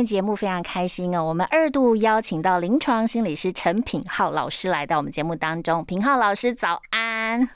[0.00, 5.84] 天节目非常开心哦，我们二度邀请到临床心理师陈品浩老师来到我们节目当中。
[5.84, 7.46] 品浩老师早安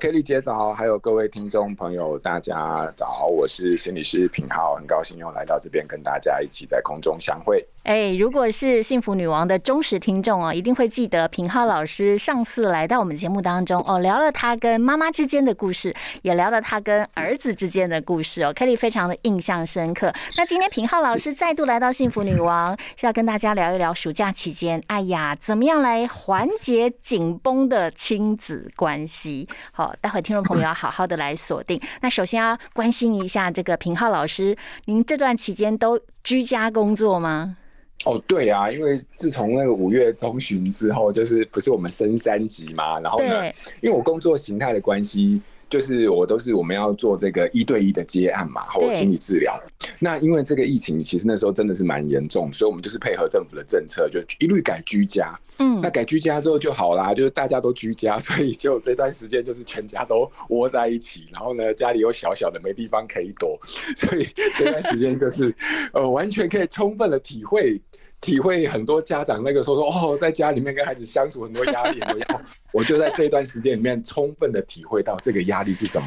[0.00, 7.64] ，Kelly 姐早，还有各位听众朋友，大家早，我是心理师品浩，很高兴又来到这边跟大家一起在空中相会。
[7.82, 20.12] 哎，如果是幸福女王的忠实听众哦，一定会记得平浩老师上次来到我们节目当中哦，聊了他跟妈妈之间的故事，也聊了他跟儿子之间的故事哦，Kelly 非常的印象深刻。
[20.36, 29.48] 那今天平浩老师再度来到幸福女王，是要跟大家聊一聊暑假期间，哎呀，怎么样来缓解紧绷的亲子关系？
[29.72, 31.80] 好，待会听众朋友要好好的来锁定。
[32.00, 37.56] 那首先要关心一下这个平浩老师，您这段期间都居家工作吗？
[38.04, 43.46] 哦，对啊，因为自从那个五月中旬之后，就是不是我们升三级嘛，然后呢，
[43.80, 45.40] 因为我工作形态的关系。
[45.72, 49.58] 就是我都是我们要做这个一对一的接案嘛，或心理治疗。
[49.98, 55.34] 那因为这个疫情，其实那时候真的是蛮严重，所以我们就是配合政府的政策，就一律改居家。
[55.60, 63.58] 嗯，那改居家之后就好啦，就是大家都居家， 所以就这段时间就是全家都窝在一起，然后呢，家里又小小的没地方可以躲，
[63.96, 64.28] 所以
[64.58, 65.54] 这段时间就是
[65.94, 67.80] 呃，完全可以充分的体会。
[68.22, 72.40] 体会很多家长那个时候说哦，在家里面跟孩子相处很多压力，我
[72.72, 76.06] 我就在这段时间里面充分的体会到这个压力是什么。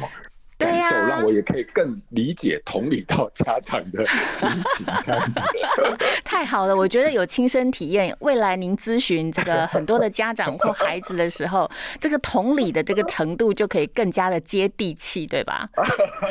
[0.58, 5.40] 感受让我也可以更理解、同理到家长的心情，这样子。
[6.24, 15.68] 太好了，我觉得有亲身体验，未来您咨询这个很多的家长或孩子的时候， 这个同理的这个程度就可以更加的接地气，对吧？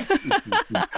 [0.07, 0.49] 是是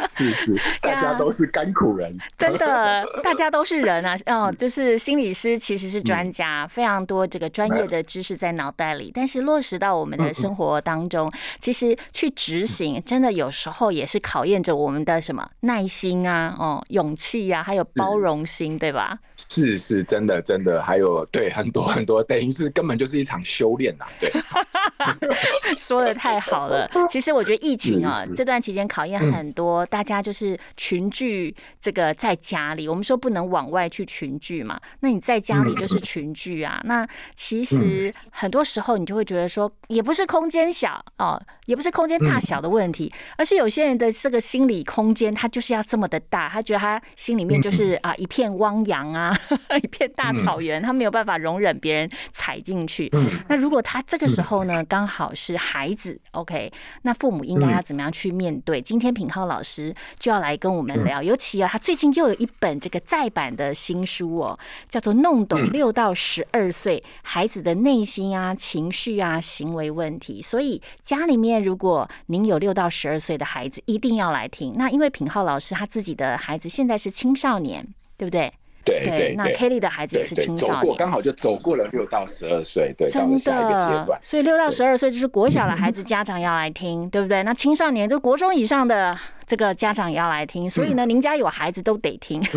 [0.09, 4.15] 是是是，大家都是甘苦人，真的，大家都是人啊。
[4.27, 11.29] 哦，就是心理师其实是专家，非常多这个专业的知识在脑袋里，但是落实到我们的生活当中，
[11.59, 13.16] 其实去执行真。
[13.17, 19.17] 真的有时候也是考验着我们的什么耐心啊，哦，勇气呀，还有包容心，对吧？
[19.35, 24.05] 是是，真的真的，还有对很多很多，等于是根本就是一场修炼呐。
[24.19, 24.31] 对，
[25.75, 26.87] 说的太好了。
[27.09, 34.79] 其实我觉得疫情啊，这段期间考验很多，大家就是群聚这个在家里，我们说不能往外去群聚嘛。
[34.99, 36.79] 那你在家里就是群聚啊。
[36.83, 43.06] 那其实很多时候你就会觉得说，也不是空间小哦，也不是空间大小的问题。
[43.37, 49.37] 而是有些人的这个心理空间，他就是要这么的大，他觉得他心里面就是啊一片汪洋啊，
[49.81, 53.11] 一片大草原，他没有办法容忍别人踩进去。
[53.47, 56.71] 那如果他这个时候呢，刚好是孩子，OK，
[57.03, 58.81] 那父母应该要怎么样去面对？
[58.81, 64.59] 今天品浩老师就要来跟我们聊，尤其啊，他最近又有一本这个再版的新书哦，
[64.89, 70.41] 叫做《弄懂六到十二岁孩子的内心啊、情绪啊、行为问题》。
[70.45, 74.73] 所以家里面如果您有六到十二岁的孩子一定要来听。
[74.75, 77.85] 那因为品浩老师他自己的孩子现在是青少年，
[78.17, 78.51] 对不对？
[78.83, 79.35] 对对。
[79.35, 84.19] 那 Kelly 的孩子也是青少年，刚好就走过了六到十二岁，对，到了下一个阶段。
[84.23, 87.43] 所以六到十二岁就是国小的孩子，家长要来听，对不对？
[87.43, 89.15] 那青少年就国中以上的
[89.45, 90.69] 这个家长也要来听。
[90.69, 92.41] 所以呢，您家有孩子都得听。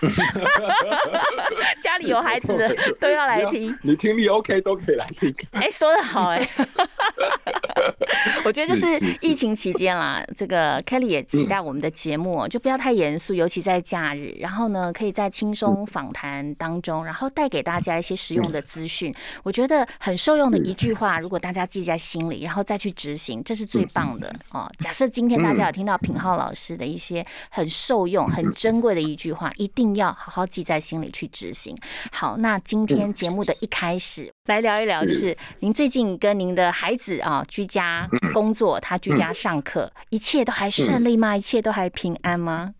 [1.80, 5.34] 家里有孩子的都要来听，你听力 OK 都可以来听。
[5.52, 6.48] 哎，说的好哎。
[8.44, 14.34] 我觉得就是疫情期间啦，这个 Kelly 也期待我们的节目就不要太严肃，尤其在假日。
[14.40, 19.14] 然后呢，可以在轻松访谈当中，然后带给大家一些实用的资讯。
[19.42, 24.70] 我觉得很受用的一句话，如果大家记在心里，然后再去执行，这是最棒的哦。
[24.78, 29.85] 假设今天大家有听到品浩老师的一些很受用、很珍贵的一句话，一定。
[29.94, 31.76] 定要好好记在心里去执行。
[32.12, 41.36] 好，那今天节目的一开始来聊一聊，就是您最近跟您的孩子啊居家工作，他居家上课，一切都还顺利吗？
[41.36, 42.74] 一切都还平安吗？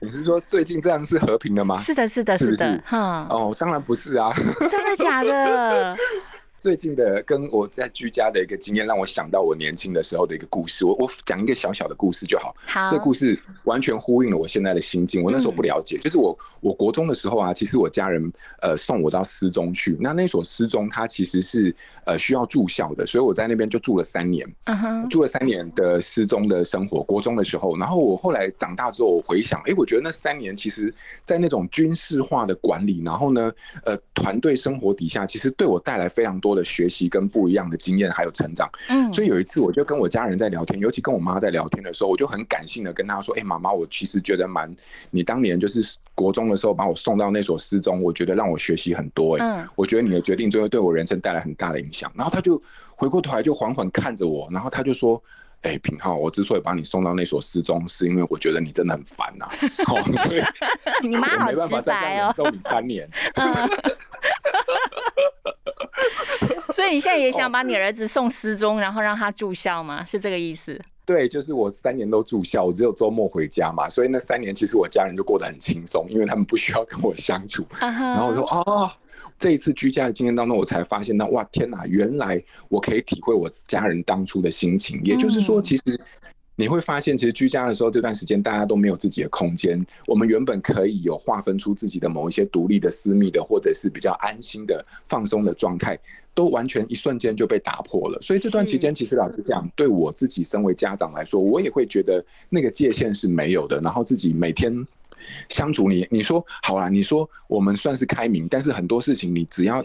[0.00, 1.76] 你是说最近这样是和平的吗？
[1.80, 3.26] 是的，是的，是的，哈。
[3.30, 4.30] 哦，当然不是啊。
[4.70, 5.96] 真的假的？
[6.64, 10.86] 最近的跟我在居家的一个经验，让我想到我年轻的时候的一个故事。
[10.86, 12.56] 我我讲一个小小的故事就好。
[12.66, 15.22] 好，这故事完全呼应了我现在的心境。
[15.22, 18.32] 我那时候不了解，就是我我国中的时候啊，其实我家人
[18.62, 19.94] 呃送我到私中去。
[20.00, 21.76] 那那所私中它其实是
[22.06, 24.50] 呃需要住校的，所以我在那边就住了三年。
[24.64, 27.02] 嗯哼，住了三年的私中的生活。
[27.02, 30.94] 国中的时候，然后我后来长大之后我回想，哎，我觉得那三年其实，
[31.26, 33.52] 在那种军事化的管理，然后呢，
[33.84, 38.70] 呃，团队生活底下，其实对我带来非常多的学习跟不一样的经验还有成长。
[38.88, 44.74] 嗯，所以有一次我就跟我家人在聊天，尤其跟我妈在聊天的时候，我就很感性的跟她说：“哎，妈妈，我其实觉得蛮，
[45.10, 49.36] 你当年就是国中的时候把我送到那所失踪，我觉得让我学习很多。
[49.36, 52.60] 哎，我觉得你的决定最后对我人生带来很大的影响。”然后她就
[52.94, 55.22] 回过头来就缓缓看着我，然后她就说。
[55.64, 59.48] 哎，品浩，我之所以把你送到那所失踪，是因为我觉得你真的很烦呐。
[59.56, 63.08] 所以你妈好直白哦，收你三年。
[66.72, 70.04] 所以你现在也想把你儿子送失踪，然后让他住校吗？
[70.04, 70.80] 是这个意思？
[71.06, 77.64] 对，就是我三年都住校，我只有周末回家嘛，所以那三年其实我家人就过得很轻松，因为他们不需要跟我相处。
[77.80, 78.96] 然后我说啊。
[79.36, 81.84] 这一次居家的经验当中，我才发现到，哇，天哪！
[81.86, 85.00] 原来我可以体会我家人当初的心情。
[85.02, 86.00] 也就是说，其实
[86.56, 89.84] 你会发现，其实居家的时候这段时间，大家都没有自己的空间。
[90.06, 95.98] 我们原本可以有划分出自己的某一些独立的、私密的，或者是比较安心的、放松的状态，
[96.34, 98.18] 都完全一瞬间就被打破了。
[98.22, 103.80] 所以这段期间，其实老实讲，对我自己身为家长来说，我也会觉得那个界限是没有的。
[103.80, 104.86] 然后自己每天。
[105.48, 109.82] 相处，你你说好啦，你说我们算是开明，但是很多事情你只要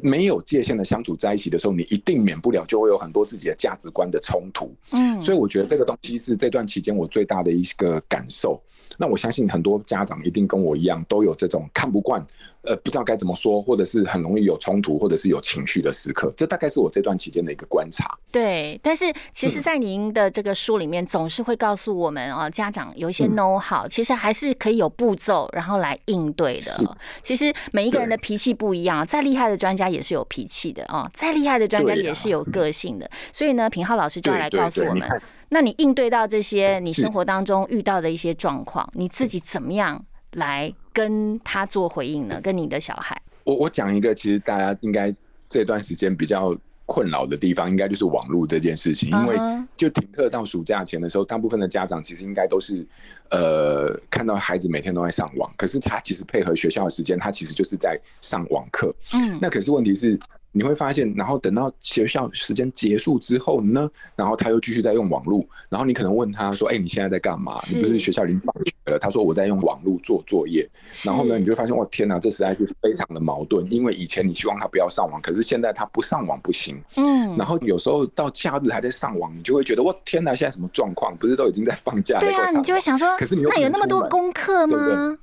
[0.00, 4.74] 没有界限的相处在一起的时候，你一定免不了就会有很多自己的价值观的冲突。
[4.92, 8.60] 嗯，所以我觉得这个东西是这段期间我最大的一个感受。
[8.96, 12.24] 那我相信很多家长一定跟我一样，都有这种看不惯。
[12.62, 18.18] 呃，不知道该怎么说，或者是很容易有冲突，或者是有情绪的时刻，这大概是我这段期间的一个观察。
[18.30, 26.96] 对，但是其实，在您的这个书里面，总是会告诉我们啊，家长有一些 know how，其实还是可以有步骤，然后来应对的。
[27.22, 33.08] 其实每一个人的脾气不一样，再厉害的专家也是有脾气的啊，再厉害的专家也是有个性的。
[33.32, 35.08] 所以呢，平浩老师就要来告诉我们，
[35.48, 40.74] 那你应对到这些你生活当中遇到的一些状况，你自己怎么样来？
[40.90, 42.40] 跟他做回应呢？
[42.42, 45.14] 跟你的小孩，我我讲一个，其实大家应该
[45.48, 46.52] 这段时间比较
[46.86, 49.08] 困扰的地方，应该就是网络这件事情。
[49.08, 49.36] 因为
[49.76, 52.84] 就停课到暑假前的时候，大部分的家长其实应该都是
[53.30, 58.92] 呃看到孩子每天都在上网，可是他其实配合学校的时间，他其实就是在上网课。
[59.12, 60.18] 嗯，那可是问题是。
[60.50, 67.56] 你会发现，然后等到学校时间结束之后呢，然后他又继续在用网络，然后你可能问他说：“哎，你现在在干嘛？
[67.72, 70.68] 你不是学校已经放学了？”他说：“我在用网络做作业。”
[71.04, 73.70] 然后呢，你就发现，哇，天哪，这实在是非常的矛盾。
[73.70, 76.82] 因为以前你希望他不要上网，可是现在他不上网不行。
[76.96, 77.36] 嗯。
[77.36, 81.16] 然后有时候到假日还在上网，你就会觉得，哇，天哪，现在什么状况？
[81.16, 82.20] 不是都已经在放假了？
[82.20, 85.18] 对啊，你就会想说，可是你那有那么多功课吗？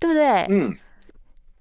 [0.00, 0.46] 对不对？
[0.50, 0.74] 嗯。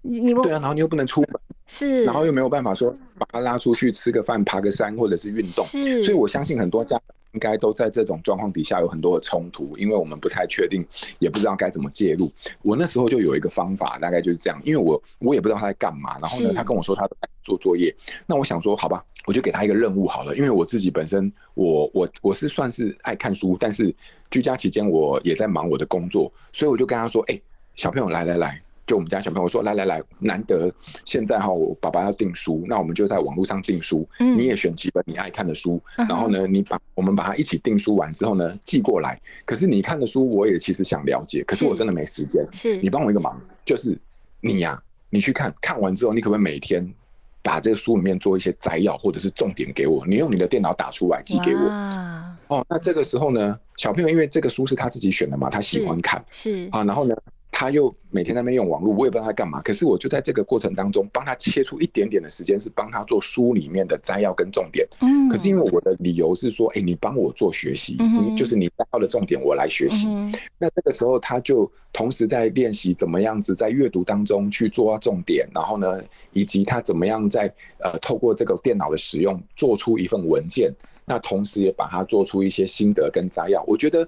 [0.04, 1.30] 你你对啊，然后你又不能出门。
[1.68, 7.00] 是，然后又没有办法说把他拉出去吃个饭、爬个山或者是运动，所以我相信很多家
[7.34, 10.84] 应该都在这种状况底下有很多的冲突，因为我们不太确定，
[11.20, 12.32] 也不知道该怎么介入。
[12.62, 17.94] 我那时候就有一个方法，大概就是这样，因为我我也不知道他在干嘛，然后呢，他跟我说他在做作业，
[18.26, 23.94] 那我想说好吧，我就给他一个任务好了，因为我自己本身我我我是算是爱看书，但是
[24.32, 27.40] 居家期间我也在忙我的工作，所以我就跟他说，哎，
[27.76, 28.62] 小朋友来来来。
[28.88, 30.72] 就我们家小朋友说，来来来，难得
[31.04, 34.08] 现在哈，我爸爸要订书，那我们就在网络上订书。
[34.20, 39.20] 嗯，你也选几本你爱看的书，然后呢，你把我们把它一起订书完之后呢，寄过来。
[39.46, 42.48] 可是你看的书，我也其实想了解，可是我真的没时间。
[42.54, 43.96] 是，你帮我一个忙，就是
[44.40, 46.90] 你呀，你去看看完之后，你可不可以每天
[47.44, 50.06] 把这个书里面做一些摘要或者是重点给我？
[50.08, 51.68] 你用你的电脑打出来寄给我。
[52.48, 56.24] 哦，那这个时候呢，小朋友因为这个书是他自己选的嘛，他喜欢看。
[56.32, 57.14] 是啊，然后呢？
[57.60, 59.60] 他又每天在那边用网络，我也不知道他干嘛。
[59.64, 64.88] 可是我就在这个过程当中，帮他切出一点点的时间，是帮他做书里面的摘要跟重点。
[65.02, 65.28] 嗯。
[65.28, 70.06] 可是因为我的理由是说，哎，你帮我做学习，你就是你摘要的重点，我来学习。
[70.60, 76.00] 那这个时候，他就同时在练习怎么样子在阅读当中去做重点，然后呢，
[76.34, 80.72] 以及他怎么样在呃透过这个电脑的使用做出一份文件。
[81.06, 83.64] 那同时也把它做出一些心得跟摘要。
[83.66, 84.08] 我觉得。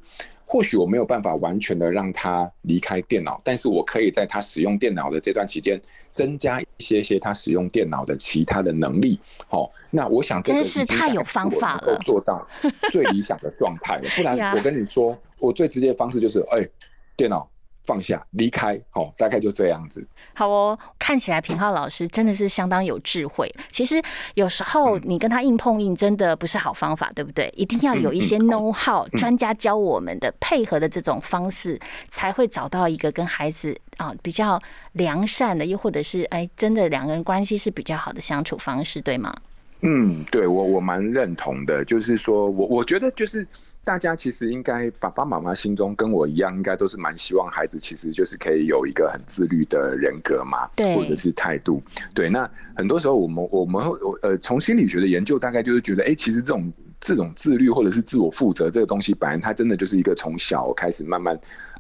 [0.52, 5.80] 或许我没有办法完全的让他离开电脑，但是我可以在他使用电脑的这段期间，
[6.12, 9.20] 增加一些些他使用电脑的其他的能力。
[9.48, 12.48] 好，那我想这个是太有方法了，做到
[12.92, 14.10] 最理想的状态了。
[14.16, 16.68] 不然 我跟你说，我最直接的方式就是，哎，
[17.16, 17.48] 电脑
[17.90, 20.08] 放下，离开，哦，大概就这样子。
[20.36, 23.52] 好哦，看起来平浩老师真的是相当有智慧。
[23.72, 24.00] 其实
[24.36, 27.52] 有时候你跟他硬碰硬，真的不是好方法，对不对？
[27.58, 31.80] 一定要有一些 know how，专家教我们的配合的这种方式，
[32.12, 34.62] 才会找到一个跟孩子啊比较
[34.94, 39.36] 良善的，又或者是哎，真的两个人关系是比较好的相处方式，对吗？
[39.82, 43.48] 嗯，对我我蛮认同的，就是说我我觉得就是
[43.84, 51.82] 大家其实应该爸爸妈妈心中跟我一样，应该都是蛮希望孩子其实就是可以有一个很自律的人格嘛，对，或者是态度，
[52.14, 52.30] 对。
[52.30, 53.82] 那很多时候我们我们
[54.22, 61.40] 呃从心理学的研究大概就是觉得，哎，其实这种这种自律或者是自我负责这个东西，本来它真的就是一个从小开始慢慢。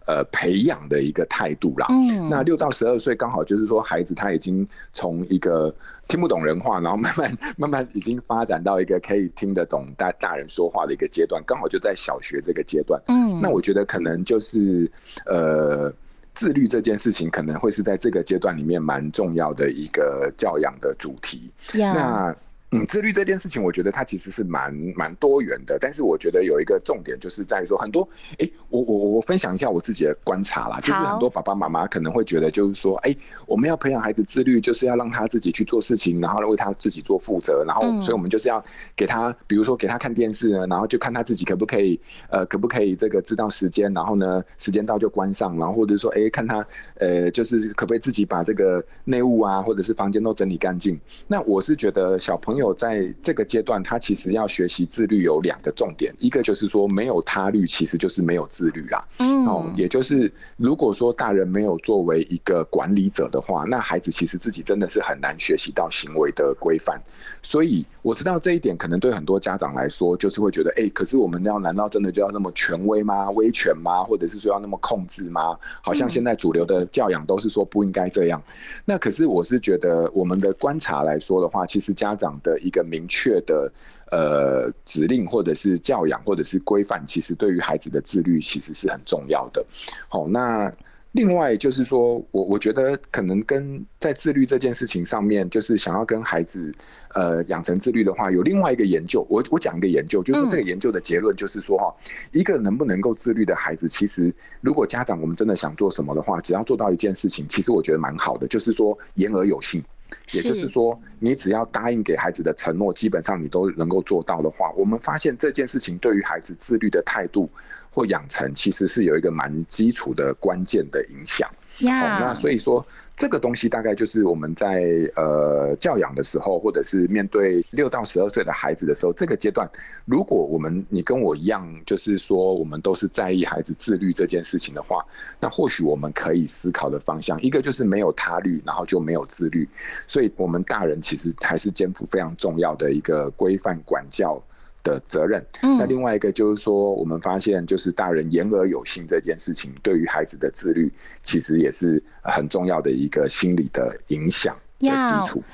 [0.09, 1.85] 呃，培养的一个态度啦。
[1.91, 5.71] 嗯，那六到十二岁刚好就是说，孩子他已经从一个
[6.07, 12.99] 听不懂人话，然后慢慢 慢慢已经发展到一个可以听得懂大大人说话的一个阶段，刚好就在小学这个阶段。
[13.05, 14.89] 嗯，那我觉得可能就是
[15.27, 15.93] 呃，
[16.33, 21.53] 自律这件事情可能会是在这个阶段里面蛮重要的一个教养的主题。
[21.75, 22.35] 那。
[22.71, 25.75] 嗯，自律这件事情，我觉得它其实是蛮蛮多元的。
[25.81, 28.07] 但是我觉得有一个重点，就是在于说，很多
[28.37, 33.15] 哎，我我我分享一下我自己的观察啦，就是很多爸爸妈妈可能会觉得，就是说，哎，
[33.47, 38.63] 我们要培养孩子自律，就是要让他自己去做事情，然后为他自己做负责，然后，所以我们就是要
[38.95, 41.99] 给他，比如说给他看电视呢，然后就看他自己可不可以，
[42.29, 46.63] 呃，可不可以这个知道时间，然后呢，时间到就关上，然后或者说，哎，看他，
[46.99, 50.99] 呃，就是可不可以自己把这个内务啊，或者是房间都整理干净。
[51.27, 52.58] 那我是觉得小朋友。
[52.59, 59.07] 有在这个阶段，他其实要学习自律有两个重点，一个就是说没有他律，其实就是没有自律啦。
[59.19, 67.01] 嗯，哦，也就是如果说大人没有作为一个管理者的话，那孩子其实自己真的是很难学习到行为的规范。
[67.41, 73.29] 所以我知道这一点，可能对很多家长来说，就是会觉得，哎，可是我们要难道真的就要那么权威吗？
[73.31, 74.03] 威权吗？
[74.03, 75.57] 或者是说要那么控制吗？
[75.81, 78.41] 好像现在主流的教养都是说不应该这样。
[78.85, 82.48] 那可是我是觉得，我们的观察来说的话，其实家长的。
[82.49, 83.71] 的一个明确的
[84.11, 89.63] 呃指令，或者是教养，或者是规范，其实对于孩子的自律其实是很重要的。
[90.07, 90.73] 好，那
[91.13, 96.71] 另外就是说我我觉得可能跟在自律这件事情上面，就是想要跟孩子
[97.15, 99.25] 呃养成自律的话，有另外一个研究。
[99.27, 101.91] 我我讲一个研究，就是说这个研究的结论就是说哈，
[102.31, 109.83] 一个能不能够自律的孩子，其实如果家长我们真的想做什么的话，只要做到一件事情，其实我觉得蛮好的，就是说言而有信。
[110.31, 117.49] 也就是说，你只要答应给孩子的承诺，基本上你都能够做到的话，我们发现这件事情对于孩子自律的态度
[117.91, 121.49] 或养成，其实是有一个蛮基础的关键的影响。
[121.81, 121.87] 好，
[122.19, 122.85] 那所以说。
[123.19, 124.81] 这个东西大概就是我们在
[125.17, 129.69] 呃教养的时候，或者是面对六到十二岁的孩子的时候，这个阶段，
[130.05, 135.05] 如果我们你跟我一样，就是说我们都是在意孩子自律这件事情的话，
[135.37, 139.67] 那或许我们可以思考的方向，一个就是没有他律，然后就没有自律，
[140.07, 144.41] 所以我们大人其实还是肩负非常重要的一个规范管教。
[144.83, 145.45] 的责任。
[145.61, 154.55] 那另外一个就是说，我们发现就是大人言而有信这件事情，对于孩子的自律，其实也是很重要的一个心理的影响。
[154.79, 154.93] 要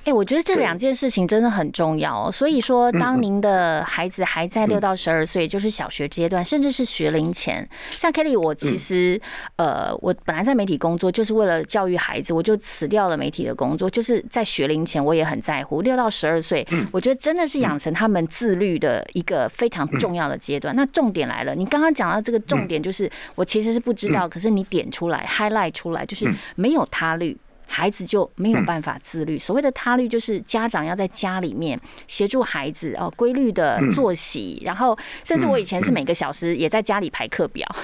[0.06, 2.32] 哎，我觉得这两件事情真的很重要。
[2.32, 9.20] 所以说，当您的孩子还在六到十二岁，就是小学阶段，甚至是学龄前，像 Kelly，我其实
[9.56, 13.90] 呃，我本来在媒体工作，就是为了教育孩子，我就辞掉了媒体的工作。
[13.90, 15.82] 就是在学龄前，我也很在乎。
[15.82, 20.76] 六到十二岁，我觉得真的是养成他们自律的一个非常重要的阶段。
[20.76, 27.36] 那重点来了，你刚刚讲到这个重点，就是我其实是不知道，可是你点出来，highlight 出来，就是没有他律。
[27.68, 29.38] 孩子就没有办法自律。
[29.38, 37.68] 所谓的他律，就是家长要在家里面协助孩子哦，规律的作息，然后甚至我以前是每个小时也在家里排课表。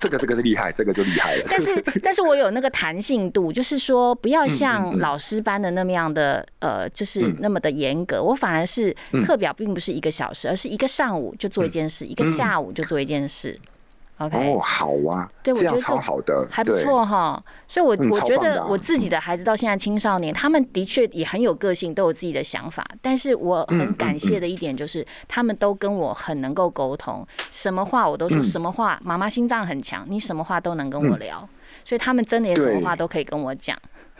[0.00, 1.44] 这个这个是厉害，这个就厉害了。
[1.48, 8.20] 但是 但是我有那个弹性度，就是说不要像老师班的那么样的呃，就是那么的严格。
[8.22, 13.58] 我反而是课表并不是一个小时，而是一个上午就做一件事，一个下午就做一件事。
[14.28, 17.42] 哦，好啊，对，这样超好的，还不错哈。
[17.66, 22.86] 所以，我我觉得我自己的孩子到现在青少年，他们的确也很有个性，都有自己的想法。
[23.00, 31.48] 但是，我很感谢的一点就是，他们都跟我很能够沟通，什么话我都说，什么话妈妈心脏很强，你什么话都能跟我聊。
[31.84, 33.76] 所以，他们真的也什么话都可以跟我讲。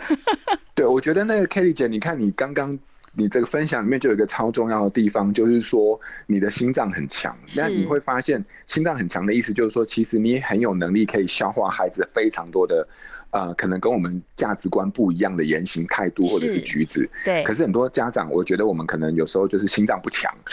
[0.75, 2.79] 对，我觉得那个 Kelly 姐，你看你刚刚。
[3.16, 7.37] 你这个分享里面就有一个超重要的地方，就是说你的心脏很强。
[7.57, 12.88] 那你会发现，心脏很强的意思就是说，其实你也很有能力可以消化孩子非常多的，
[13.31, 17.09] 呃，可能跟我们价值观不一样的言行态度或者是举止。
[17.25, 17.42] 对。
[17.42, 20.35] 可是很多家长，我觉得我们可能有时候就是心脏不强，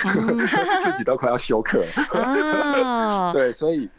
[0.83, 1.85] 自己都快要休克。
[2.13, 3.31] 哦。
[3.33, 3.89] 对，所以。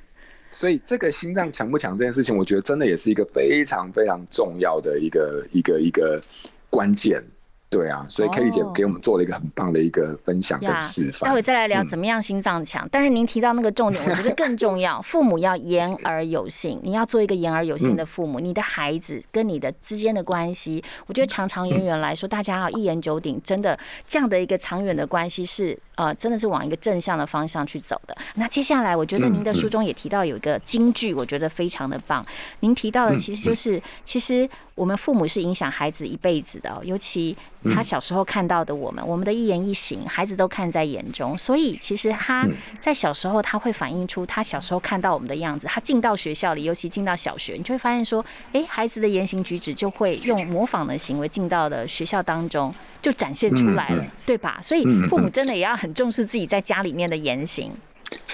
[0.52, 6.20] 所以这个心脏强不强这件事情，我觉得真的也是一个非常非常重要的一个一个一个
[6.68, 7.22] 关键。
[7.70, 11.30] 对啊，所以 Kelly 姐给我们做了一个很棒的一个分享跟示范。
[11.30, 12.86] 待会再来聊怎么样心脏强。
[12.90, 15.00] 但是您提到那个重点，我觉得更重要。
[15.06, 18.40] 父母要言而有信，你要做一个言而有信的父母。
[18.40, 28.16] 你的孩子跟你的之间的关系，我觉得长长远远来说，大家要一言九鼎，真的这样的一个长远的关系是呃，真的是往一个正向的方向去走的。
[28.34, 32.26] 那接下来，我觉得您的书中也提到有一个金句，我觉得非常的棒。
[32.58, 37.36] 您提到的其实就是，其实我们父母是影响孩子一辈子的，尤其。
[37.74, 41.36] 他小时候看到的我们，我们的一言一行，孩子都看在眼中。
[41.36, 42.48] 所以其实他
[42.78, 45.66] 在小时候，他会反映出他小时候看到我们的样子。
[45.66, 54.60] 他进到学校里，尤其进到小学，你就会发现说，哎，孩子的言行举止就会用模仿的行为进到了学校当中，就展现出来了，对吧？
[54.62, 57.70] 所以父母真的也要很重视自己在家里面的言行。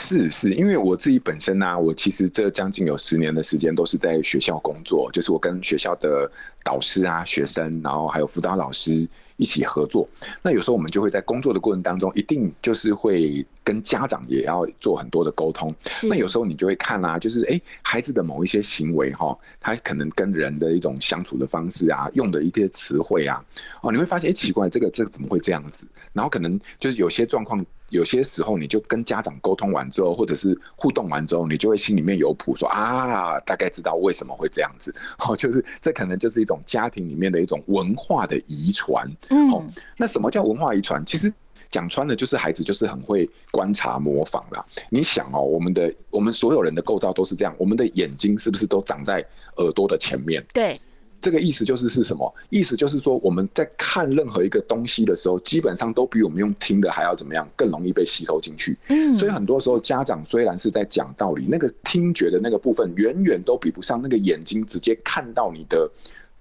[0.07, 6.31] 是是，因为我自己本身呢，我其实这将近有十年的时间都是在学校工作，就是我跟学校的
[6.65, 9.09] 导师啊、学生，然后还有辅导老师。
[9.39, 10.09] 一起合作，
[10.43, 15.75] 那有时候我们就会在工作的过程当中，一定就是会跟家长也要做很多的沟通。
[16.05, 23.45] 那有时候你就会看啊，就是哎，孩子的某一些行为哈，他可能跟人的一种相处的方式啊，用的一些词汇啊，
[23.83, 25.87] 哦，你会发现哎，奇怪，这个这个怎么会这样子？
[26.15, 34.95] 然后可能就是有些状况，有些时候你就跟家长沟通完之后，或者是互动完之后，你就会心里面有谱，说啊，大概知道为什么会这样子。
[35.27, 39.07] 哦，就是这可能就是一种家庭里面的一种文化的遗传。
[39.31, 41.05] 嗯，那什么叫文化遗传？
[41.07, 41.33] 其实
[41.71, 44.65] 讲穿了，就是孩子就是很会观察模仿啦。
[44.91, 49.25] 你想哦，我们的我们所有人的构造都是这样，我们的眼睛是不是都长在
[49.57, 50.45] 耳朵的前面？
[50.53, 50.81] 对，
[51.27, 52.33] 这个意思就是是什么？
[52.51, 58.79] 意思就是说，我们在看任何一个东西的时候，基本上都比我们用听的还要怎么样，更容易被吸收进去。
[58.87, 65.91] 嗯，所以很多时候家长虽然是在讲道理，那个听觉的那个部分，远远都比不上那个眼睛直接看到你的。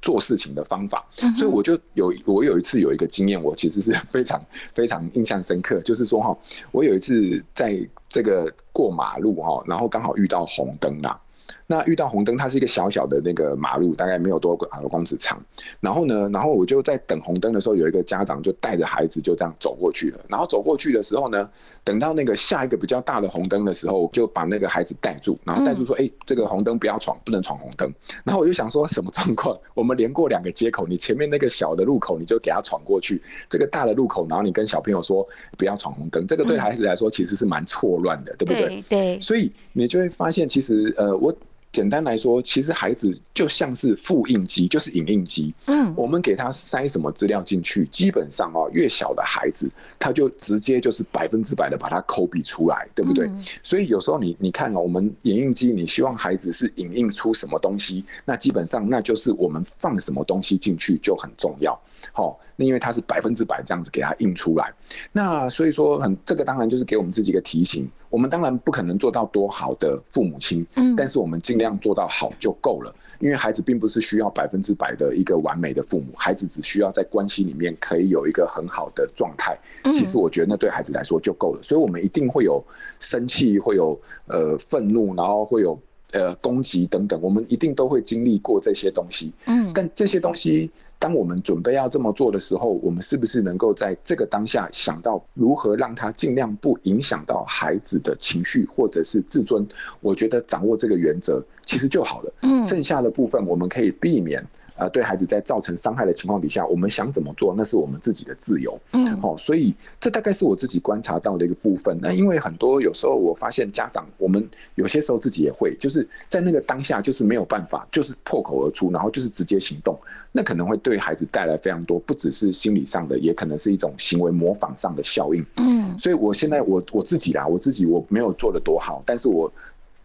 [0.01, 1.03] 做事情的方法，
[1.35, 4.39] 所以我就有我有一次有一个经验，我其实是非常
[4.71, 6.37] 非常印象深刻，就是说哈，
[6.71, 7.75] 我有一次在
[8.07, 11.19] 这个过马路哈，然后刚好遇到红灯啦。
[11.67, 15.41] 那遇到红灯，它是一个小小的那个马路，大概没有多少公尺长。
[15.79, 20.19] 然后呢，然后我就在等红灯的时候，有一个家长就带着孩子就这样走过去了。
[20.27, 21.49] 然后走过去的时候呢，
[21.83, 27.91] 等到那个下一个比较大的红灯的时候，就把那个孩子带住，然后带住说：“哎，这个红灯不要闯，不能闯红灯。”
[28.23, 29.55] 然后我就想说，什么状况？
[29.73, 38.83] 我们连过两个街口，你前面那个小的路口你就给他闯过去，这个大的路口，然后你跟小朋友说不要闯红灯，这个对孩子来说其实是蛮错乱的，对不对？
[38.89, 39.21] 对。
[39.21, 41.34] 所以你就会发现，其实呃，我。
[41.75, 45.53] 简单来说，其实孩子就像是复印机，就是影印机。
[45.65, 53.29] 嗯，我们给他塞什么资料进去，基本上哦，越小的孩子，他就直接就是百分之百的把它抠笔出来，对不对？
[53.61, 61.77] 所以有时候你你看哦，我们影印机，你希望孩子是影印出什么东西，那基本上那就是我们放什么东西进去就很重要。
[62.13, 64.73] 好，那因为它是百分之百这样子给它印出来，
[65.11, 67.89] 那所以说很这个当然就是给我们自己一个提醒。
[68.09, 72.95] 我们当然不可能做到多好的父母亲，嗯，但是我们尽量做到好就够了。
[73.19, 79.57] 因为孩子并不是需要百分之百的一个完美的父母，孩子只需要在关系里面可以有一个很好的状态。
[79.91, 81.63] 其实我觉得那对孩子来说就够了。
[81.63, 82.63] 所以，我们一定会有
[82.99, 85.79] 生气，会有呃愤怒，然后会有
[86.11, 89.31] 呃攻击等等，我们一定都会经历过这些东西。
[89.45, 90.69] 嗯，但这些东西。
[90.97, 99.65] 当我们准备要这么做的时候，我们是不是能够在这个当下想到如何让他尽量不影响到孩子的情绪或者是自尊？
[100.01, 102.33] 我觉得掌握这个原则其实就好了。
[102.41, 104.45] 嗯，剩下的部分我们可以避免。
[104.77, 108.77] 呃，对孩子在造成伤害的情况底下，我们想怎么做，那是我们自己的自由。
[108.91, 111.97] 嗯，好，所以这大概是我自己观察到的一个部分。
[112.01, 119.97] 那因为很多有时候我发现家长，我们有些时候自己也会，就是在那个当下就是没有办法，就是破口而出，然后就是直接行动，
[120.33, 125.45] 那可能会对孩子带来非常多，不只是心理上的，也可能是一种行为模仿上的效应。
[125.55, 129.49] 嗯，所以我现在我我自己啦，我自己我没有做的多好，但是我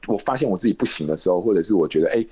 [0.07, 2.25] 我发现我自己不行的时候，或者是我觉得哎。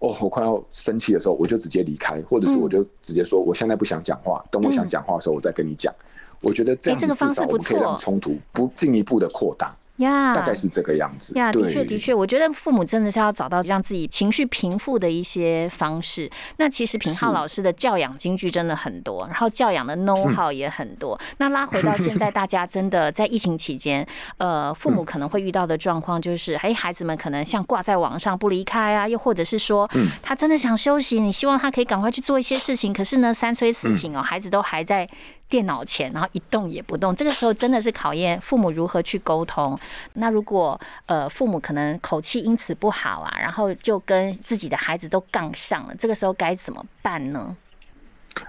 [0.00, 5.92] 哦，我快要生气的时候，我就直接离开，或者是我就直接说，我现在不想讲话，等我想讲话的时候，我再跟你讲。
[6.40, 9.74] 我觉得这样子至少我们可以让冲突不进一步的扩大。
[9.96, 11.36] 呀，大概是这个样子。
[11.36, 16.30] 呀，的确的确，我觉得父母真的是要找到让自己情绪平复的一些方式。
[16.58, 21.18] 那其实平浩老师的教养金句真的很多，然后教养的 know how 也很多。
[21.38, 24.06] 那拉回到现在，大家真的在疫情期间，
[24.38, 35.08] 呃，父母可能会遇到的状况就是，哎，孩子们可能像挂在网上不离开啊，又或者是说，说他真的想休息，你希望他可以赶快去做一些事情，可是呢，三催四请哦，孩子都还在
[35.48, 37.14] 电脑前，然后一动也不动。
[37.14, 39.78] 这个时候真的是考验父母如何去沟通。
[40.14, 47.56] 那如果呃父母可能口气因此不好啊，然后就跟自己的孩子都杠上了，这个时候该怎么办呢？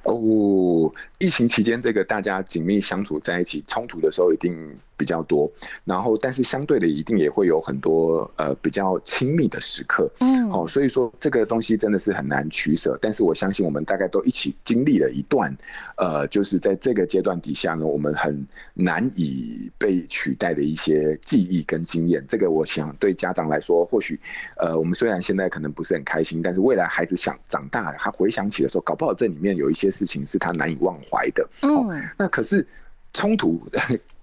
[0.03, 4.77] 哦，疫情期间这个大家紧密相处在一起，冲突的时候一定。
[4.99, 5.49] 比较多，
[5.85, 12.99] 然后但是相对的一定也会有很多呃比较亲密的时刻，嗯，哦，所以说这个东西真的是很难取舍。
[13.01, 15.55] 但是我相信我们大概都一起经历了一段，
[15.95, 22.21] 呃，就是在这个阶段底下呢，我们很难以被取代的一些记忆跟经验。
[22.27, 24.19] 这个我想对家长来说，或许
[24.57, 31.47] 呃，我们虽然现在可能不是很开心，但是未来孩子想长大，他回想起的时候，搞不好这里面有一些事情是他难以忘怀的。
[31.61, 31.69] 嗯，
[32.17, 32.67] 那可是
[33.13, 33.61] 冲突。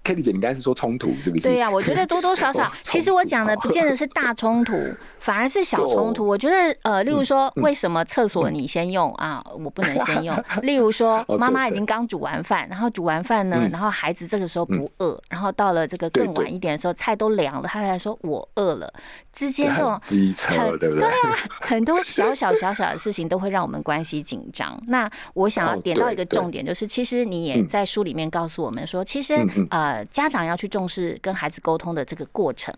[0.07, 1.49] Kitty 姐，你刚才是说冲突是不是？
[1.49, 4.73] 对呀，我觉得多多少少，其实我讲的不见得是大冲突。
[5.19, 10.33] 反而是小冲突，我觉得呃，例如说，为什么厕所你先用啊，我不能先用？
[10.61, 18.93] 例如说，妈妈已经刚煮完饭，然后煮完饭呢，然后孩子这个时候不饿，然后到了这个更晚一点的时候，菜都凉了，他才说我饿了。
[19.33, 20.99] 之间这种机车，对不对？
[20.99, 24.79] 对啊，很多小小小小的事情都会让我们关系紧张。
[24.87, 29.35] 那我想要点到一个重点，就是其实你也在书里面告诉我们说，其实
[29.69, 32.73] 呃，家长要去重视跟孩子沟通的这个过程。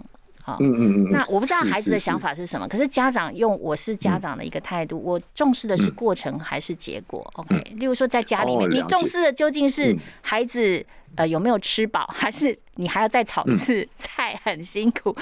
[0.57, 15.15] 嗯嗯嗯，那我不知道孩子的想法是什么，可是家长用我是家长的一个态度，我重视的是过程还是结果？OK，例如说在家里面，你重视的究竟是孩子呃有没有吃饱，还是你还要再炒一次菜很辛苦？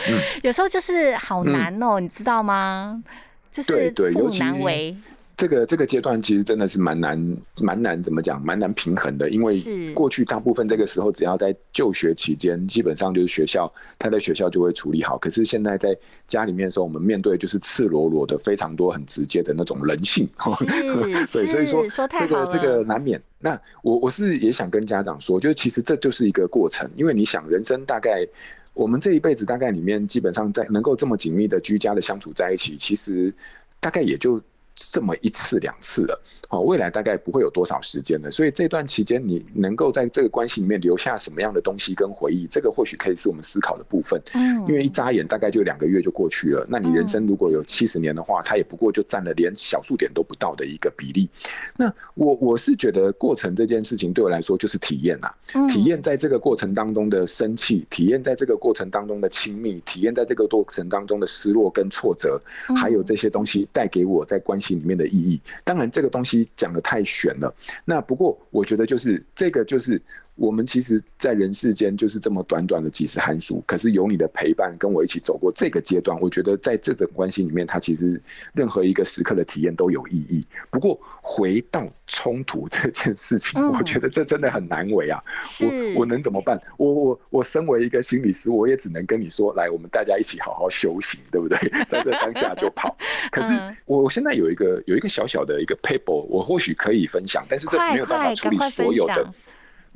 [0.43, 3.03] 有时候就是好难哦，你知道吗？
[3.51, 4.95] 就是父难为。
[5.37, 15.15] 这个这个阶段其实真的是蛮难蛮难怎么讲蛮难平衡的，因为过去大部分这个时候只要在就学期间，基本上就是学校他在学校就会处理好。
[15.19, 15.95] 可是现在在
[16.27, 20.27] 家里面的时候，我们面对就是赤裸裸的非常多很直接的那种人性，
[21.31, 21.85] 对，所以说
[22.17, 23.21] 这个这个难免。
[23.39, 28.27] 那我我是也想跟家长说，就是其实这就是一个过程，因为你想人生大概
[28.73, 33.31] 我们这一辈子大概里面基本上在能够这么紧密的居家的相处在一起，其实
[33.79, 34.41] 大概也就。
[34.77, 44.21] 这么一次两次了，好，未来大概不会有多少时间了，所以这段期间你能够在这个关系里面留下什么样的东西跟回忆，这个或许可以是我们思考的部分。
[44.35, 51.27] 嗯，因为一眨眼大概就两个月就过去了，那你人生如果有七十年的话，它也不过就占了连小数点都不到的一个比例。
[51.75, 62.39] 那我我是觉得过程这件事情对我来说就是体验呐，体验在这个过程当中的生气，体验在这个过程当中的亲密，体验在这个过程当中的失落跟挫折，
[62.75, 64.66] 还有这些东西带给我在关系。
[64.75, 67.53] 里面的意义，当然这个东西讲的太玄了。
[67.85, 70.01] 那不过我觉得就是这个就是。
[70.37, 78.21] 我们其实，在人世间就是这么短短的几十寒暑，可是有你的陪伴，跟我一起走过这个阶段，我觉得在这种关系里面，它其实
[78.53, 80.39] 任何一个时刻的体验都有意义。
[80.69, 85.19] 不过，回到冲突这件事情，我觉得这真的很难为啊！
[85.59, 86.59] 我我能怎么办？
[86.77, 91.57] 我我我身为一个心理师，我也只能跟你说，来，我们大家一起好好修行，对不对？
[91.89, 92.95] 在这当下就跑。
[93.31, 93.53] 可是
[93.85, 99.33] 我现在有一个有一个小小的一个 paper，我或许可以分享，但是这没有办法处理所有的。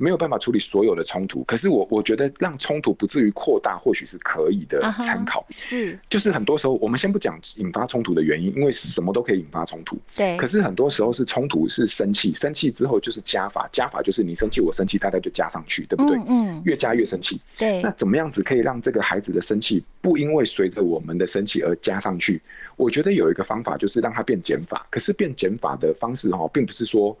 [0.02, 5.46] 没有办法处理所有的冲突，可是我我觉得让冲突不至于扩大，或许是可以的参考。
[5.50, 9.96] 是，就是很多时候我们先不讲引发冲突的原因，因为什么都可以引发冲突。
[10.16, 10.36] 对。
[10.36, 16.18] 可是很多时候是冲突是生气，生气之后就是加法，加法就是你生气我生气，大家就加上去，对不对？
[16.26, 16.60] 嗯。
[16.64, 17.40] 越加越生气。
[17.56, 17.80] 对。
[17.80, 22.42] 那怎么样子可以让这个孩子的生气不因为随着我们的生气而加上去？
[22.74, 24.84] 我觉得有一个方法就是让它变减法。
[24.90, 27.16] 可是变减法的方式哈，并不是说。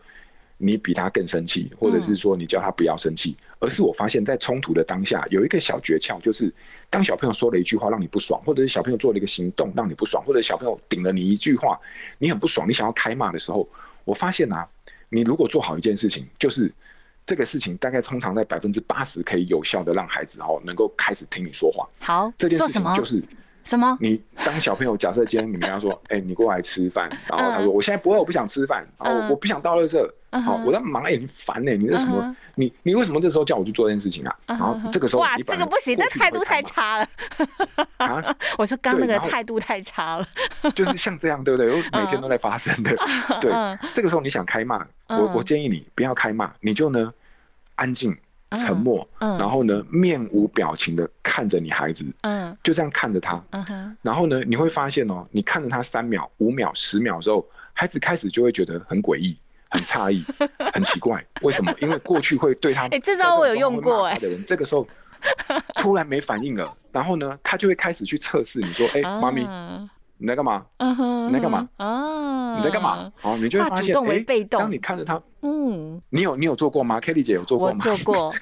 [0.64, 6.54] 你比他更生气，或者是说你叫他不要生气，而是我发现，在冲突的当下，有一个小诀窍，就是
[6.88, 11.76] 当小朋友说了一句话让你不爽，或者是小朋友做了一个行动让你不爽，或者小朋友顶了你一句话，
[12.16, 13.68] 你很不爽，你想要开骂的时候，
[14.04, 14.64] 我发现啊，
[15.08, 16.72] 你如果做好一件事情，就是
[17.26, 21.88] 这个事情大概通常在百分之八十可以有效的让孩子哦能够开始听你说话。
[21.98, 23.20] 好，这件事情就是。
[23.64, 23.96] 什么？
[24.00, 31.72] 你当小朋友，假设今天你们要说，哎，你过来吃饭，然后他说，我现在不会，我不想吃饭，然后我不想到垃圾，好，我在忙，哎，你烦呢？
[31.72, 32.36] 你这什么？
[32.54, 34.36] 你你为什么这时候叫我去做这件事情啊？
[34.46, 37.08] 然后这个时候，哇，这个不行，这态度太差了。
[37.98, 40.26] 啊， 我说刚那个态度太差了。
[40.74, 41.70] 就是像这样，对不对？
[41.92, 42.96] 每天都在发生的。
[43.40, 43.52] 对，
[43.94, 47.12] 这个时候你想开骂，我我建议你不要开骂，你就呢
[47.76, 48.16] 安静。
[48.52, 59.36] 沉默，然后呢，面无表情的看着你孩子，嗯，就这样看着他，嗯哼，然后呢，你会发现哦，你看着他三秒、五秒、十秒之后，孩子开始就会觉得很诡异、
[59.70, 60.24] 很诧异、
[60.72, 61.74] 很奇怪，为什么？
[61.80, 64.86] 因为过去会对他， 哎，这招我有用过，哎，的人这个时候
[65.74, 69.46] 突然没反应了，然后呢，他就会开始去测试你说， 哎，妈咪。
[70.22, 70.64] 你在干嘛？
[70.76, 71.68] 嗯哼，你在干嘛？
[71.78, 73.12] 啊，你在干嘛？
[73.22, 77.80] 哦，你就会发现，动为哎被动当你看着他，嗯，你有你有做过吗？Kelly 姐有做过我吗？
[77.82, 78.32] 做过，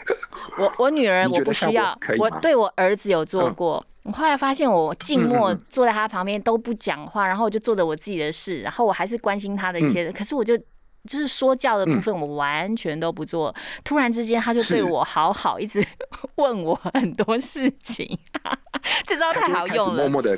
[0.58, 3.82] 我我女儿 我不需要我对我儿子有做嗯过。
[4.02, 13.54] 我后来发现，我静默坐在他旁边都不讲话，然后我就做着我自己的事，然后我还是关心他的一些，嗯可是我就就是说教的部分我完全都不做。
[13.84, 15.82] 突然之间，他就对我好好，一直
[16.36, 18.18] 问我很多事情，
[19.06, 20.02] 这招太好用了。
[20.02, 20.36] 默默的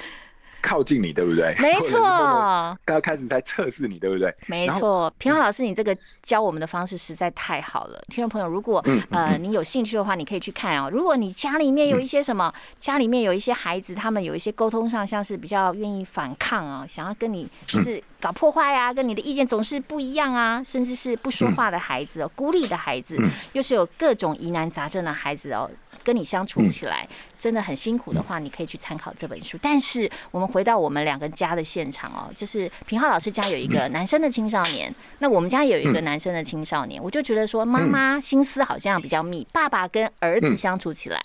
[0.62, 1.54] 靠近你，对不对？
[1.58, 4.32] 没 错，刚开始在测试你，对不对？
[4.46, 8.02] 没错，平浩老师，你这个教我们的方式实在太好了。
[8.08, 10.88] 听众朋友，如果呃你有兴趣的话，你可以去看哦。
[10.90, 23.18] 如果你家里面有一些什么，家里面有一些孩子，他们有一些沟通上像是比较愿意反抗啊，想要跟你就是搞破坏啊，跟你的意见总是不一样啊，甚至是不说话的孩子哦，孤立的孩子，
[23.52, 25.68] 又是有各种疑难杂症的孩子哦，
[26.04, 27.08] 跟你相处起来。
[27.42, 29.58] 真的很辛苦的话，你可以去参考这本书。
[29.60, 37.02] 但是我们回到我们两个家的现场哦，就是平浩老师家有一个男生的青少年，那我们家也有一个男生的青少年。
[37.02, 41.20] 我就觉得说，妈妈心思好像比较密，爸爸跟儿子相处起来，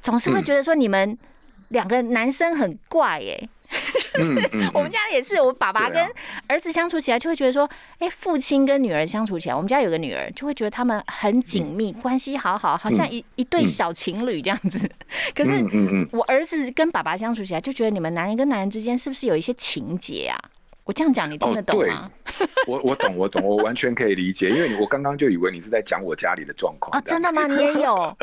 [0.00, 1.18] 总是会觉得说你们
[1.70, 3.48] 两个男生很怪耶、
[4.74, 6.06] 我们家也是，我爸爸跟
[6.46, 14.90] 儿子相处起来，就会觉得说，哎、父亲跟女儿相处起来，我们家有个女儿，就会觉得他们很紧密，关系好好，好像一一对小情侣这样子。
[15.34, 15.62] 可是
[16.10, 20.38] 我儿子跟爸爸相处起来，就觉得你们男人跟男人之间是不是有一些情节啊？
[20.84, 22.10] 我这样讲你听得懂吗？
[22.66, 27.46] 我我懂我懂，我完全可以理解，因为你我刚刚就以为你是在讲我家里的状况 哦，真的吗？
[27.46, 28.16] 你也有？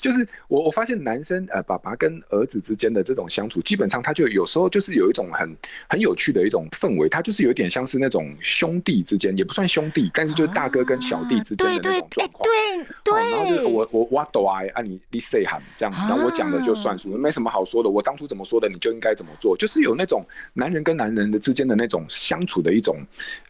[0.00, 5.56] 就是我我发现男生呃爸爸跟儿子之间的这种相处，基本上他就有时候就是有一种很
[5.88, 12.48] 很有趣的一种氛围，他就是有点像是那种兄弟之间，也不算兄弟，但是就是大哥跟小弟之间的那对对种状况。
[12.48, 17.88] 哎对哦然后就是对，我我我懂啊，啊你你 say 喊这样子，然后我讲的就算数，没什么好说的。
[17.88, 22.96] 我当初怎么说的，你就应该怎么做，就是有那种男人跟男人的之间的那种相处的一种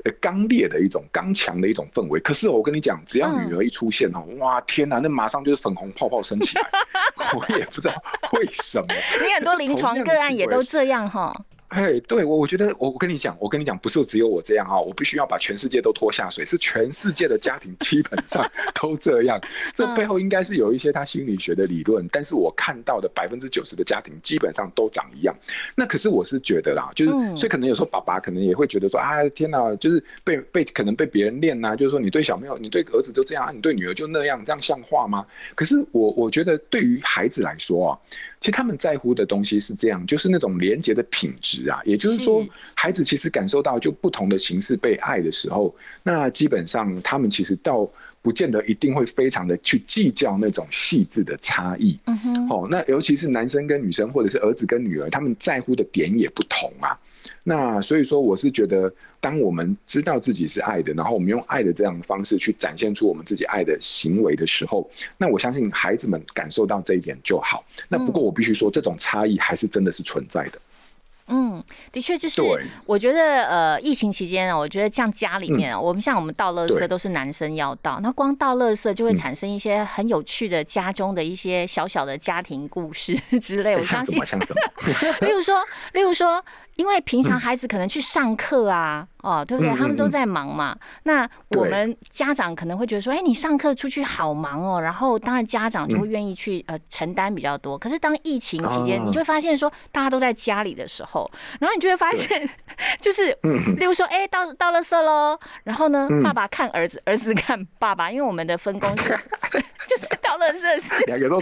[0.05, 2.21] 呃刚烈的一种刚强的一种氛围。
[2.21, 6.65] 可是我跟你讲，只要女儿一出现哦，哇天哪，那马上就是粉红泡泡升起来，
[7.35, 7.95] 我也不知道
[8.33, 8.87] 为什么。
[9.25, 11.33] 你很多临床个案也都这样哈。
[11.75, 18.49] 哎，对我，我觉得我我跟你讲，我跟你讲，不是只有我这样啊，我必须要把全世界都拖下水，是全世界的家庭基本上
[18.81, 19.41] 都这样。
[19.75, 25.35] 这背后应该是有一些他心理学的理论，但是我看到的百分之九十的家庭基本上都长一样。
[25.75, 35.27] 那可是我是觉得啦，就是、嗯所以可能有时候爸爸可能也会觉得说啊，天哪，就是被被可能被别人练呐、就是说你对小朋友，你对儿子就这样，啊你对女儿就那样，这样像话吗？
[35.57, 37.99] 可是我我觉得对于孩子来说啊，
[38.45, 51.99] 其实他们在乎的东西是这样，就是那种连接的品质啊，也就是说，孩子其实感受到就不同的形式被爱的时候，那基本上他们其实到不见得一定会非常的去计较那种细致的差异。
[52.05, 56.93] 嗯哼，哦，那尤其是男生跟女生，或者是儿子跟女儿，他们在乎的点也不同啊。
[57.43, 67.65] 那所以说，我是觉得，当我们知道自己是爱的，然后我们用爱的这样的方式去展现出我们自己爱的行为的时候，那我相信孩子们感受到这一点就好。
[67.89, 70.59] 那不过我必须说，这种差异还是真的是存在的。
[71.27, 79.17] 嗯，的确就是对，我觉得呃，疫情期间啊，我觉得像家里面啊，我们像我们倒垃圾都是男生要倒，那光倒垃圾就会嗯。
[79.17, 85.17] 产生一些很有趣的家中的一些小小的家庭故事 之类，我相信像什么，像什么？
[85.27, 85.63] 例如说，
[85.95, 86.45] 例如说，
[86.77, 89.73] 因为平嗯常孩子可能去上课啊，哦，对不对？
[89.75, 90.77] 他们都在忙嘛。
[91.05, 94.81] 那我们家长可能会觉得说，哎，你上课出去好忙哦。
[94.81, 97.79] 然后当然家长就嗯会愿意去呃承担比较多。
[97.79, 102.49] 可是当疫情期间，哦你就会发现说，大家都在家里的时候，然后你就会发现，
[103.01, 109.11] 就是嗯例如说，哎，到到了色喽，然后呢，嗯爸爸看儿子，儿子看爸爸，因为我们的分工是，
[109.89, 111.41] 就是到了色是两个都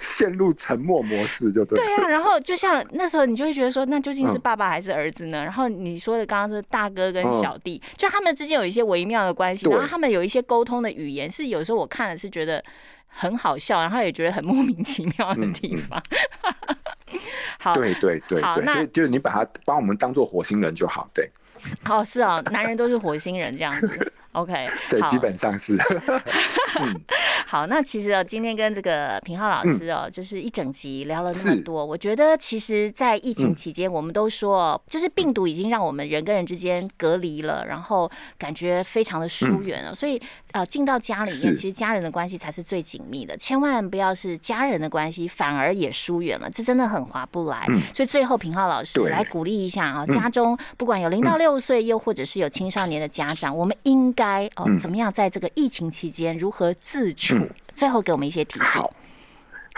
[0.00, 1.76] 陷入沉默模式，就对。
[1.76, 5.44] 对啊，然后就像那时候，你就会觉得说，那究竟是嗯爸爸还是儿子呢？
[5.44, 12.62] 然后你说的刚刚是大哥跟嗯小弟，就他们之间有一些微妙的关系，然后他们有一些沟通的语言，是有时候我看了是觉得
[13.06, 16.02] 很好笑，然后也觉得很莫名其妙的嗯嗯地方。
[17.58, 21.30] 好，对对对对，就就是你把他把我们当做火星人就好，对
[21.90, 24.12] 哦，是哦，男人都是火星人这样子。
[24.32, 25.78] OK， 对，基本上是。
[27.46, 31.84] 好，那其实哦，今天跟这个平浩老师哦，就是一整集聊了那么多。
[31.84, 39.94] 我觉得其实，在疫情嗯期间，我们都说，就是病毒已经让我们人跟人之间隔离了，然后感觉非常的疏远了。
[39.94, 40.20] 所以
[40.52, 47.64] 呃，进到家里面，其实家人的关系才是最紧密的，千万不要是家人的关系反而也疏远了，这真的很划不来。
[47.70, 57.36] 嗯所以最后，平浩老师来鼓励一下啊，嗯家中不管有零到六岁，又或者是有青少年的家长，我们应该哦嗯怎么样在这个疫情期间如何自处？
[57.36, 58.64] 嗯最后给我们一些提醒。
[58.64, 58.90] 好，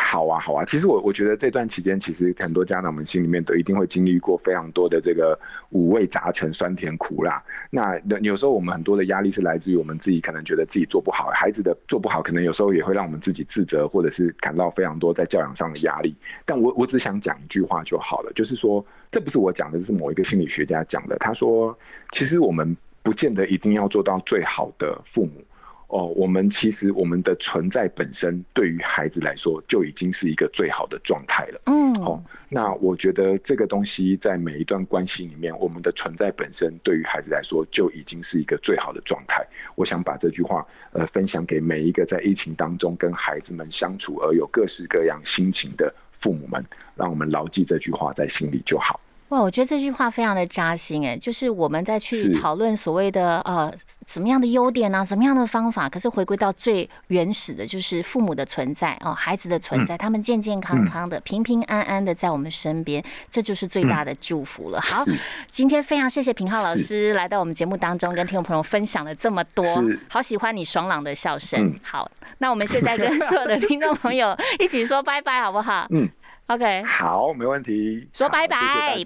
[0.00, 0.64] 好啊，好啊。
[0.64, 5.37] 其实我我觉得这段期间，其实很多家长们心里面都一定会经历过非常多的这个
[5.70, 7.42] 五味杂陈、酸甜苦辣。
[7.68, 16.16] 那有时候我们很多的压力是来自于我们自己，可能觉得自己做不好，孩子的做不好，可能有时候也会让我们自己自责，或者是感到非常多在教养上的压力。
[16.46, 21.16] 但我我只想讲一句话就好了，就是说，这不是我讲的，是某一个心理学家讲的。
[21.18, 21.76] 他说，
[22.12, 25.44] 其实我们不见得一定要做到最好的父母。
[25.88, 31.61] 哦，我们其实我们的存在本身对于孩子来说就已经是一个最好的状态了。
[31.64, 39.42] 嗯，哦，那我觉得这个东西在每一段关系里面，我们的存在本身对于孩子来说就已经是一个最好的状态。
[39.77, 46.62] 我想把这句话呃分享给每一个在疫情当中跟孩子们相处而有各式各样心情的父母们，
[46.96, 49.01] 让我们牢记这句话在心里就好。
[49.28, 53.72] 哇，我觉得这句话非常的扎心哎，就是我们在去讨论所谓的呃
[54.06, 64.80] 怎么样的优点呢，怎么样的方法，可是回归到最原始的，就是父母的存在哦，孩子的存在，他们健健康康的、平平安安的在我们身边，这就是最大的祝福了。
[64.80, 65.04] 好，
[65.52, 69.62] 今天非常谢谢平浩老师来到我们节目当中，跟听众朋友分享了这么多，
[70.08, 71.78] 好喜欢你爽朗的笑声。
[71.82, 75.86] 好，那我们现在跟所有的听众朋友一起说拜拜，好不好？
[75.90, 76.08] 嗯。
[76.48, 78.08] OK，好，没问题。
[78.14, 78.56] 说拜拜，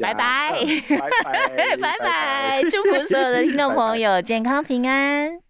[0.01, 0.53] 拜拜，
[0.89, 5.42] 拜拜，拜拜，祝福所有的听众朋友 健康平安。